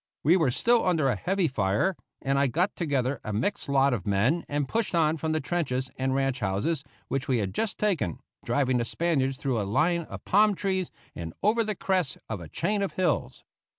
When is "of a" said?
12.29-12.49